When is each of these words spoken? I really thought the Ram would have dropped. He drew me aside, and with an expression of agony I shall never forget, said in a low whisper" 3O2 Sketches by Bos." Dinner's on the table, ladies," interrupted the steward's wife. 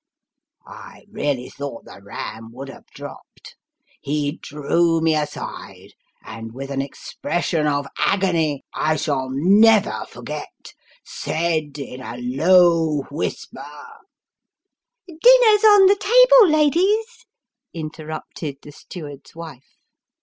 I 0.65 1.03
really 1.11 1.47
thought 1.51 1.85
the 1.85 2.01
Ram 2.01 2.51
would 2.53 2.69
have 2.69 2.87
dropped. 2.87 3.55
He 4.01 4.39
drew 4.41 4.99
me 4.99 5.13
aside, 5.15 5.89
and 6.25 6.53
with 6.55 6.71
an 6.71 6.81
expression 6.81 7.67
of 7.67 7.85
agony 7.99 8.63
I 8.73 8.95
shall 8.95 9.29
never 9.29 10.07
forget, 10.09 10.73
said 11.05 11.77
in 11.77 12.01
a 12.01 12.17
low 12.17 13.03
whisper" 13.11 13.59
3O2 13.59 15.03
Sketches 15.03 15.03
by 15.05 15.13
Bos." 15.13 15.19
Dinner's 15.21 15.63
on 15.65 15.85
the 15.85 15.95
table, 15.97 16.47
ladies," 16.51 17.25
interrupted 17.75 18.57
the 18.63 18.71
steward's 18.71 19.35
wife. 19.35 19.77